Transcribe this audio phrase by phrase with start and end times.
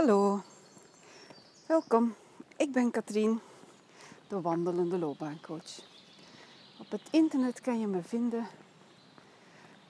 [0.00, 0.42] Hallo,
[1.66, 2.14] welkom.
[2.56, 3.40] Ik ben Katrien,
[4.28, 5.80] de wandelende loopbaancoach.
[6.78, 8.46] Op het internet kan je me vinden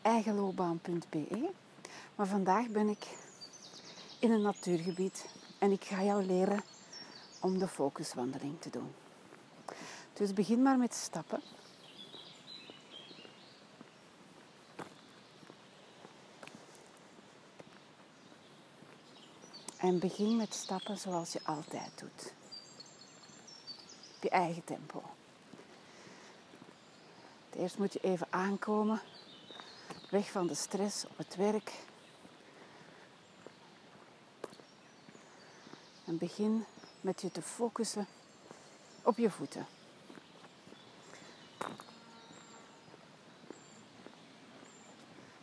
[0.03, 1.51] eigenloopbaan.be.
[2.15, 3.17] Maar vandaag ben ik
[4.21, 6.63] in een natuurgebied en ik ga jou leren
[7.41, 8.93] om de focuswandeling te doen.
[10.13, 11.41] Dus begin maar met stappen.
[19.81, 22.33] En begin met stappen zoals je altijd doet.
[24.17, 25.03] Op je eigen tempo.
[27.57, 29.01] Eerst moet je even aankomen.
[30.11, 31.73] Weg van de stress op het werk.
[36.05, 36.65] En begin
[37.01, 38.07] met je te focussen
[39.03, 39.67] op je voeten.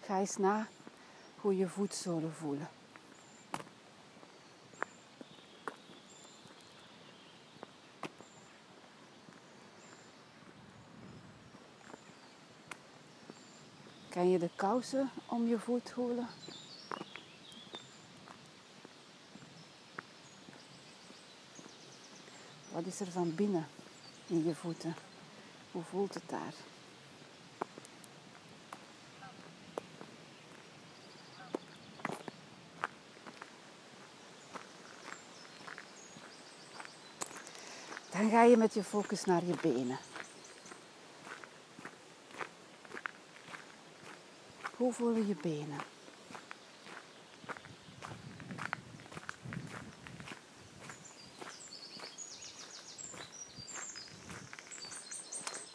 [0.02, 0.68] Ga eens na
[1.36, 2.70] hoe je voetzolen voelen.
[14.18, 16.28] Kan je de kousen om je voet voelen?
[22.72, 23.68] Wat is er van binnen
[24.28, 24.96] in je voeten?
[25.72, 26.54] Hoe voelt het daar?
[38.12, 39.98] Dan ga je met je focus naar je benen.
[44.78, 45.80] Hoe voelen je benen?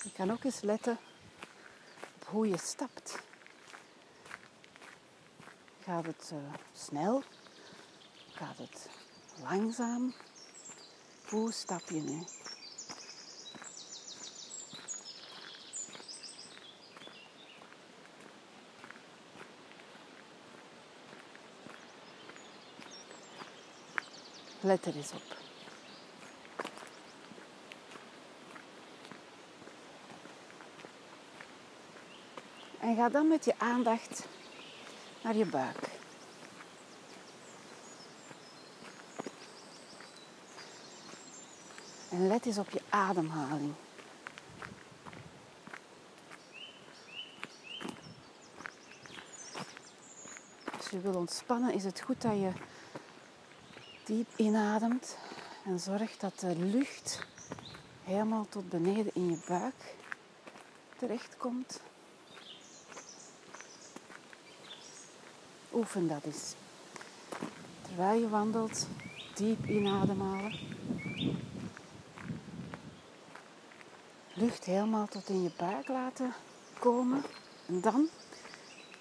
[0.03, 0.99] Je kan ook eens letten
[2.15, 3.23] op hoe je stapt.
[5.85, 6.39] Gaat het uh,
[6.73, 7.23] snel?
[8.33, 8.89] Gaat het
[9.43, 10.15] langzaam?
[11.29, 12.25] Hoe stap je nu?
[24.65, 25.37] Let er eens op.
[32.81, 34.27] En ga dan met je aandacht
[35.23, 35.89] naar je buik.
[42.11, 43.75] En let eens op je ademhaling.
[50.77, 52.53] Als je wil ontspannen is het goed dat je
[54.05, 55.17] diep inademt
[55.65, 57.27] en zorgt dat de lucht
[58.05, 59.95] helemaal tot beneden in je buik
[60.99, 61.81] terechtkomt.
[65.73, 66.55] Oefen dat eens.
[67.83, 68.87] Terwijl je wandelt,
[69.35, 70.53] diep inademhalen.
[74.35, 76.33] Lucht helemaal tot in je buik laten
[76.79, 77.23] komen.
[77.67, 78.09] En dan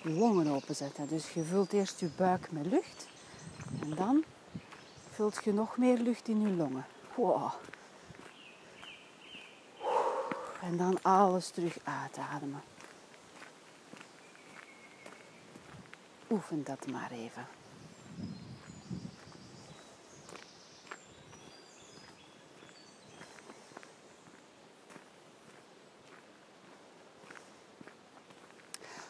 [0.02, 1.08] longen openzetten.
[1.08, 3.08] Dus je vult eerst je buik met lucht.
[3.82, 4.24] En dan
[5.12, 6.86] vult je nog meer lucht in je longen.
[10.62, 12.62] En dan alles terug uitademen.
[16.30, 17.48] Oefen dat maar even.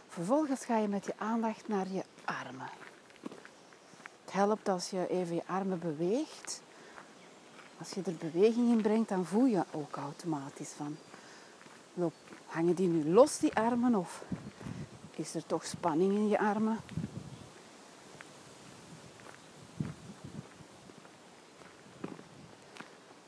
[0.07, 2.69] Vervolgens ga je met je aandacht naar je armen.
[4.31, 6.61] Het helpt als je even je armen beweegt.
[7.77, 10.97] Als je er beweging in brengt, dan voel je ook automatisch van.
[11.93, 12.13] Loop,
[12.45, 13.95] hangen die nu los, die armen?
[13.95, 14.23] Of
[15.15, 16.79] is er toch spanning in je armen?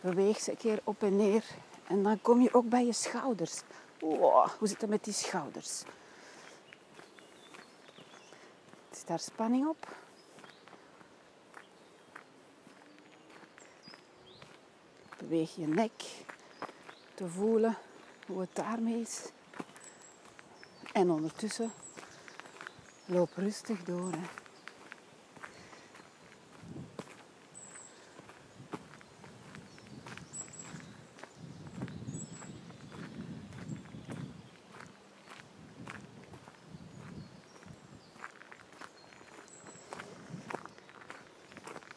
[0.02, 1.44] Beweeg ze een keer op en neer.
[1.88, 3.62] En dan kom je ook bij je schouders.
[4.00, 5.84] Hoe zit het met die schouders?
[8.92, 10.02] Is daar spanning op?
[15.24, 16.04] Beweeg je nek
[17.14, 17.78] te voelen
[18.28, 19.32] hoe het daarmee is.
[20.94, 21.72] En ondertussen
[23.06, 24.12] loop rustig door.
[24.12, 24.22] Hè.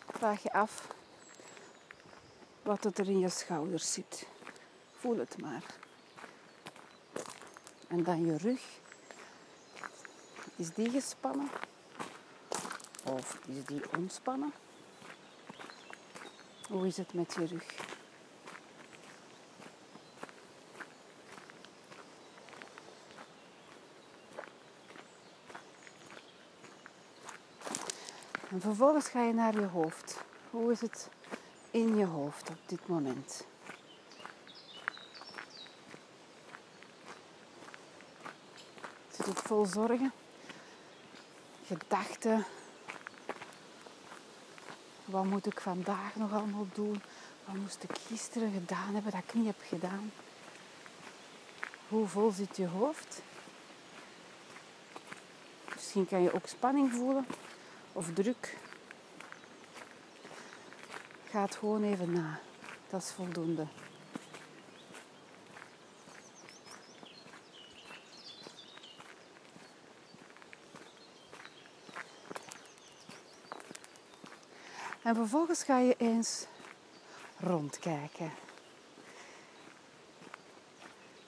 [0.07, 0.96] Vraag je af
[2.67, 4.27] wat het er in je schouders zit.
[4.93, 5.65] Voel het maar.
[7.89, 8.61] En dan je rug.
[10.57, 11.49] Is die gespannen?
[13.05, 14.53] Of is die ontspannen?
[16.69, 17.75] Hoe is het met je rug?
[28.51, 30.21] En vervolgens ga je naar je hoofd.
[30.51, 31.09] Hoe is het
[31.77, 33.47] in je hoofd op dit moment?
[39.11, 40.13] Zit het vol zorgen?
[41.67, 42.45] Gedachten?
[45.05, 47.03] Wat moet ik vandaag nog allemaal doen?
[47.45, 50.13] Wat moest ik gisteren gedaan hebben dat ik niet heb gedaan?
[51.89, 53.23] Hoe vol zit je hoofd?
[55.75, 57.27] Misschien kan je ook spanning voelen
[57.93, 58.57] of druk.
[61.37, 62.39] Ga het gewoon even na.
[62.91, 63.67] Dat is voldoende.
[75.03, 76.47] En vervolgens ga je eens
[77.41, 78.31] rondkijken.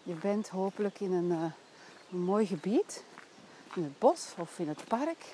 [0.02, 1.44] Je bent hopelijk in een, uh,
[2.12, 3.04] een mooi gebied,
[3.74, 5.24] in het bos of in het park.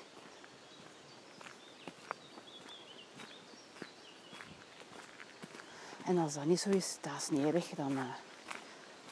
[6.05, 7.69] En als dat niet zo is, dat is niet erg.
[7.69, 8.03] Dan uh,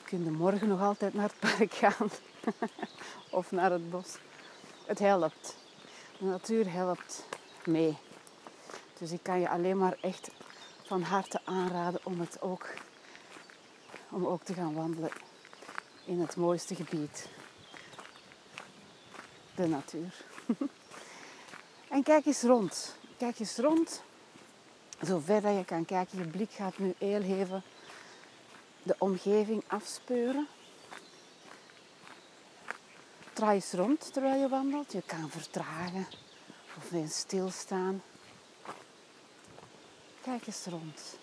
[0.04, 2.10] kun je morgen nog altijd naar het park gaan.
[3.30, 4.18] of naar het bos.
[4.86, 5.56] Het helpt.
[6.20, 7.26] De natuur helpt
[7.66, 7.98] mee.
[9.00, 10.30] Dus ik kan je alleen maar echt
[10.84, 12.74] van harte aanraden om het ook,
[14.10, 15.12] om ook te gaan wandelen
[16.06, 17.28] in het mooiste gebied.
[19.56, 20.26] De natuur.
[21.90, 22.96] en kijk eens rond.
[23.18, 24.04] Kijk eens rond
[25.06, 26.18] zover dat je kan kijken.
[26.18, 27.64] Je blik gaat nu heel even
[28.84, 30.48] de omgeving afspeuren.
[33.34, 34.92] Draai eens rond terwijl je wandelt.
[34.92, 36.08] Je kan vertragen
[36.78, 38.02] of eens stilstaan.
[40.22, 41.18] Kijk eens rond.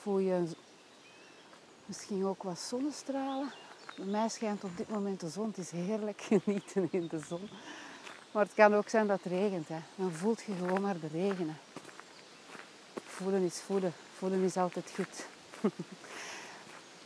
[0.00, 0.44] Voel je
[1.86, 3.52] misschien ook wat zonnestralen?
[3.96, 5.46] Bij mij schijnt op dit moment de zon.
[5.46, 7.48] Het is heerlijk genieten in de zon.
[8.32, 9.68] Maar het kan ook zijn dat het regent.
[9.68, 9.78] Hè.
[9.94, 11.58] Dan voelt je gewoon maar de regenen.
[13.04, 13.92] Voelen is voelen.
[14.16, 15.26] Voelen is altijd goed.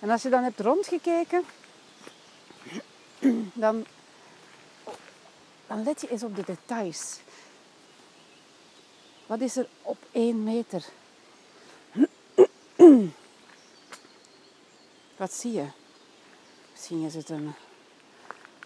[0.00, 1.44] en als je dan hebt rondgekeken,
[3.52, 3.87] dan,
[5.67, 7.19] dan let je eens op de details.
[9.26, 10.84] Wat is er op één meter?
[15.17, 15.67] Wat zie je?
[16.70, 17.55] Misschien is het een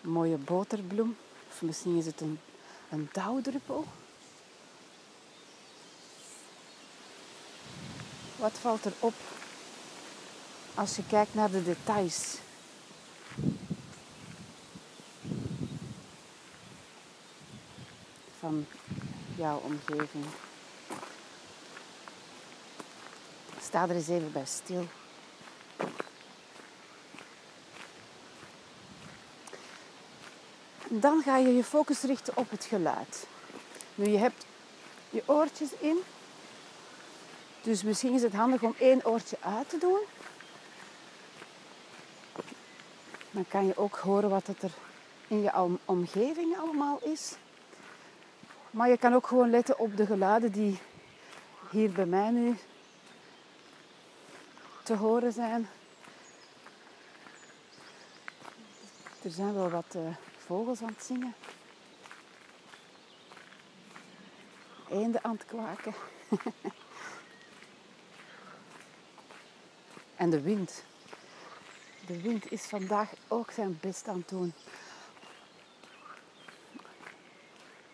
[0.02, 1.16] mooie boterbloem.
[1.48, 2.38] Of misschien is het een
[2.90, 3.86] een dauwdruppel.
[8.36, 9.14] Wat valt er op
[10.74, 12.38] als je kijkt naar de details?
[18.38, 18.66] Van
[19.36, 20.24] jouw omgeving.
[23.60, 24.86] Sta er eens even bij stil.
[30.92, 33.26] Dan ga je je focus richten op het geluid.
[33.94, 34.46] Nu, je hebt
[35.10, 35.98] je oortjes in.
[37.62, 40.00] Dus misschien is het handig om één oortje uit te doen.
[43.30, 44.72] Dan kan je ook horen wat het er
[45.28, 47.34] in je omgeving allemaal is.
[48.70, 50.78] Maar je kan ook gewoon letten op de geluiden die
[51.70, 52.58] hier bij mij nu
[54.82, 55.68] te horen zijn.
[59.22, 60.02] Er zijn wel wat uh,
[60.50, 61.34] vogels aan het zingen.
[64.88, 65.94] Eenden aan het kwaken.
[70.22, 70.84] en de wind.
[72.06, 74.52] De wind is vandaag ook zijn best aan het doen.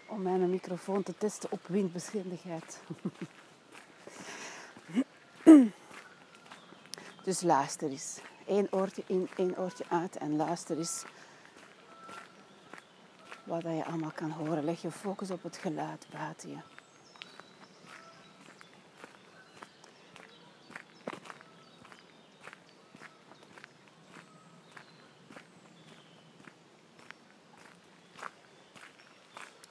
[0.07, 2.81] Om mijn microfoon te testen op windbeschikbaarheid.
[7.25, 8.21] dus luister eens.
[8.47, 11.05] Eén oortje in, één oortje uit en luister eens
[13.47, 14.65] wat je allemaal kan horen.
[14.65, 16.57] Leg je focus op het geluid buiten je.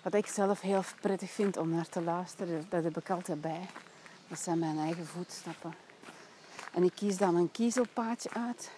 [0.02, 3.70] Wat ik zelf heel prettig vind om naar te luisteren, dat heb ik altijd bij.
[4.28, 5.74] Dat zijn mijn eigen voetstappen.
[6.74, 8.72] En ik kies dan een kiezelpaadje uit.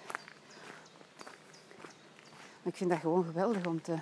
[2.63, 3.95] Ik vind dat gewoon geweldig om te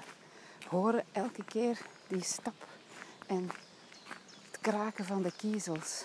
[0.70, 2.68] horen elke keer die stap
[3.28, 3.50] en
[4.52, 6.04] het kraken van de kiezels.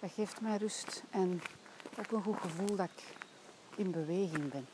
[0.00, 1.42] Dat geeft mij rust en
[1.98, 3.04] ook een goed gevoel dat ik
[3.76, 4.66] in beweging ben.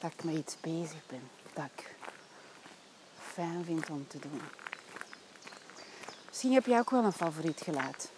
[0.00, 1.30] dat ik met iets bezig ben.
[1.52, 1.94] Dat ik
[3.18, 4.40] fijn vind om te doen.
[6.26, 8.10] Misschien heb jij ook wel een favoriet geluid.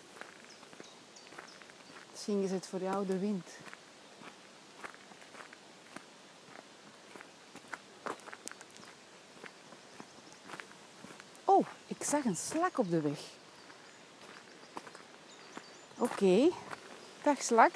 [2.24, 3.48] Misschien is het voor jou de wind.
[11.44, 13.18] Oh, ik zag een slak op de weg.
[15.98, 16.50] Oké,
[17.22, 17.72] dag slak.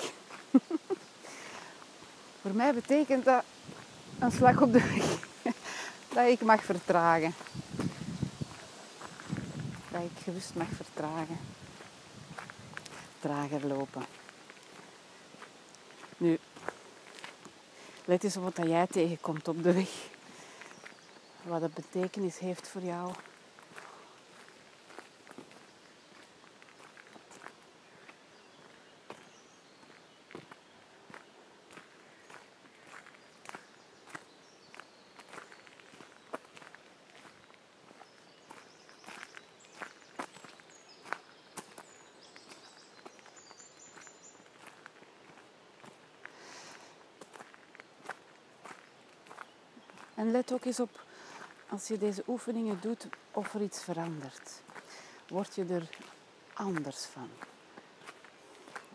[2.42, 3.44] voor mij betekent dat
[4.18, 5.18] een slak op de weg
[6.14, 7.34] dat ik mag vertragen.
[9.90, 11.38] Dat ik gewust mag vertragen.
[13.20, 14.24] Trager lopen.
[16.16, 16.38] Nu,
[18.04, 19.88] let eens op wat jij tegenkomt op de weg.
[21.42, 23.12] Wat het betekenis heeft voor jou.
[50.16, 51.04] En let ook eens op,
[51.68, 54.62] als je deze oefeningen doet, of er iets verandert.
[55.28, 55.88] Word je er
[56.54, 57.28] anders van?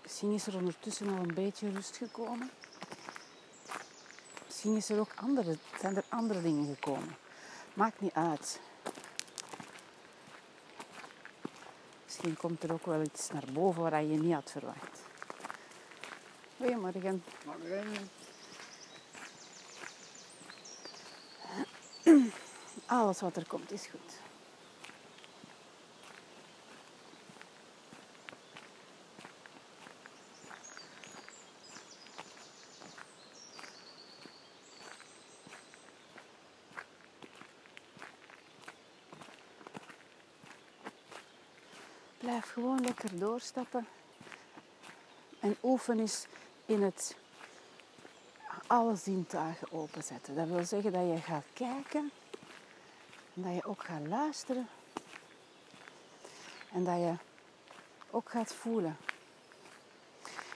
[0.02, 2.52] Misschien is er ondertussen al een beetje rust gekomen.
[4.46, 7.16] Misschien is er ook andere, zijn er andere dingen gekomen.
[7.74, 8.60] Maakt niet uit.
[12.06, 15.00] Misschien komt er ook wel iets naar boven waar je niet had verwacht.
[16.58, 17.24] Goedemorgen.
[17.46, 18.10] Morgen.
[22.86, 24.20] Alles wat er komt is goed.
[42.18, 43.88] Blijf gewoon lekker doorstappen.
[45.40, 46.26] En oefen is
[46.66, 47.16] in het
[48.72, 50.36] alle zintuigen openzetten.
[50.36, 52.12] Dat wil zeggen dat je gaat kijken
[53.34, 54.68] en dat je ook gaat luisteren.
[56.72, 57.14] En dat je
[58.12, 58.98] ook gaat voelen.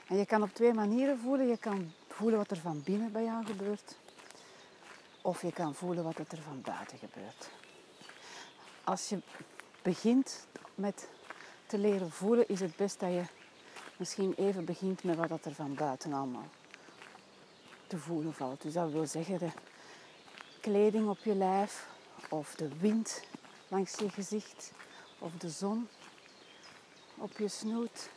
[0.08, 1.46] En je kan op twee manieren voelen.
[1.46, 3.96] Je kan voelen wat er van binnen bij jou gebeurt.
[5.22, 7.50] Of je kan voelen wat er van buiten gebeurt.
[8.84, 9.18] Als je
[9.82, 11.08] begint met
[11.66, 13.24] te leren voelen, is het best dat je
[13.96, 16.48] misschien even begint met wat er van buiten allemaal
[17.86, 18.62] te voelen valt.
[18.62, 19.50] Dus dat wil zeggen de
[20.60, 21.88] kleding op je lijf,
[22.28, 23.22] of de wind
[23.68, 24.72] langs je gezicht,
[25.18, 25.88] of de zon
[27.16, 28.08] op je snoet.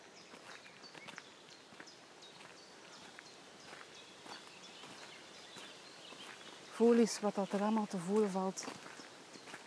[6.72, 8.64] Voel eens wat dat er allemaal te voelen valt,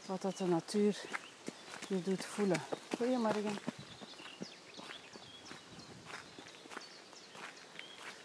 [0.06, 1.00] wat dat de natuur
[1.88, 2.62] je doet voelen.
[2.96, 3.58] Goedemorgen.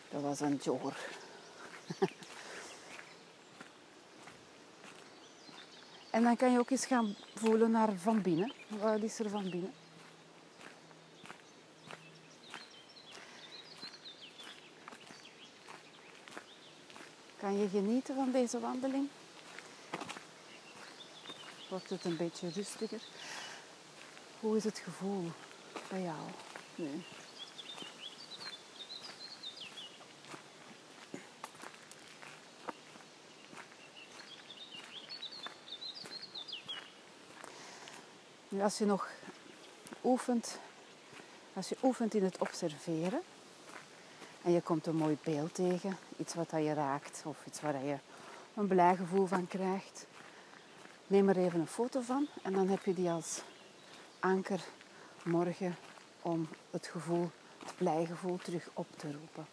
[0.09, 1.25] Dat was een jogger.
[6.17, 8.53] En dan kan je ook eens gaan voelen naar van binnen.
[8.67, 9.73] Wat is er van binnen?
[17.39, 19.07] Kan je genieten van deze wandeling?
[21.69, 23.01] Wordt het een beetje rustiger?
[24.39, 25.31] Hoe is het gevoel
[25.89, 26.21] bij jou
[26.75, 27.03] nu?
[38.61, 39.07] Als je nog
[40.03, 40.59] oefent,
[41.53, 43.21] als je oefent in het observeren
[44.41, 47.97] en je komt een mooi beeld tegen, iets wat je raakt of iets waar je
[48.53, 50.05] een blij gevoel van krijgt,
[51.07, 53.41] neem er even een foto van en dan heb je die als
[54.19, 54.63] anker
[55.23, 55.75] morgen
[56.21, 59.47] om het gevoel, het blij gevoel terug op te roepen.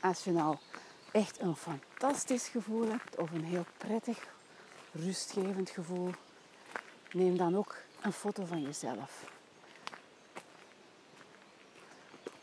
[0.00, 0.56] Als je nou
[1.12, 4.28] echt een fantastisch gevoel hebt of een heel prettig,
[4.92, 6.10] rustgevend gevoel,
[7.12, 9.24] neem dan ook een foto van jezelf.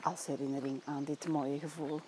[0.02, 2.00] Als herinnering aan dit mooie gevoel.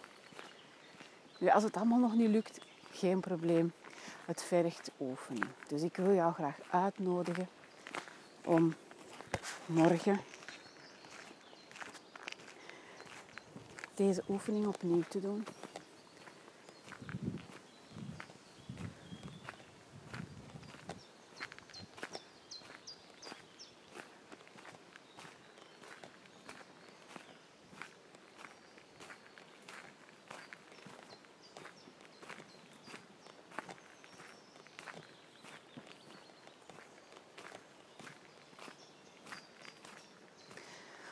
[1.39, 2.60] Nu, als het allemaal nog niet lukt,
[2.92, 3.74] geen probleem.
[4.25, 5.46] Het vergt oefening.
[5.68, 7.50] Dus ik wil jou graag uitnodigen
[8.44, 8.75] om
[9.66, 10.20] morgen
[13.96, 15.46] deze oefening opnieuw te doen.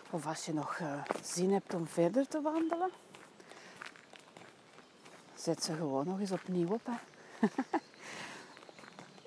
[0.09, 2.89] Of als je nog uh, zin hebt om verder te wandelen,
[5.35, 6.85] zet ze gewoon nog eens opnieuw op.
[6.85, 6.97] Hè.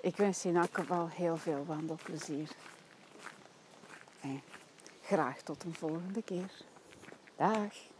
[0.01, 2.49] Ik wens je in elk geval heel veel wandelplezier.
[4.21, 4.41] En
[5.01, 6.51] graag tot een volgende keer.
[7.35, 7.90] Dag.